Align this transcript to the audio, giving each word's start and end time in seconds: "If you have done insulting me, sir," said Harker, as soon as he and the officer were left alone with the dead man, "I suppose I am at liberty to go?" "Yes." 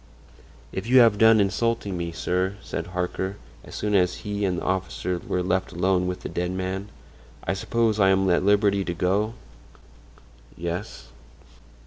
"If 0.71 0.87
you 0.87 0.97
have 1.01 1.19
done 1.19 1.39
insulting 1.39 1.95
me, 1.95 2.11
sir," 2.11 2.55
said 2.63 2.87
Harker, 2.87 3.37
as 3.63 3.75
soon 3.75 3.93
as 3.93 4.15
he 4.25 4.45
and 4.45 4.57
the 4.57 4.63
officer 4.63 5.19
were 5.19 5.43
left 5.43 5.71
alone 5.73 6.07
with 6.07 6.21
the 6.21 6.27
dead 6.29 6.49
man, 6.49 6.89
"I 7.43 7.53
suppose 7.53 7.99
I 7.99 8.09
am 8.09 8.27
at 8.31 8.41
liberty 8.43 8.83
to 8.83 8.95
go?" 8.95 9.35
"Yes." 10.57 11.09